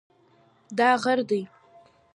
دا 0.77 0.89
غر 1.03 1.19
دی 1.29 1.41